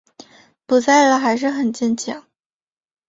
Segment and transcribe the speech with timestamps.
[0.65, 2.25] 不在了还是很坚强